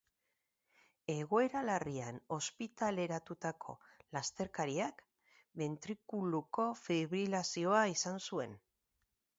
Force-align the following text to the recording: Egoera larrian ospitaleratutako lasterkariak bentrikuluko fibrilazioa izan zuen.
Egoera 1.15 1.61
larrian 1.67 2.17
ospitaleratutako 2.37 3.77
lasterkariak 4.19 5.05
bentrikuluko 5.63 6.69
fibrilazioa 6.83 7.87
izan 7.97 8.21
zuen. 8.29 8.61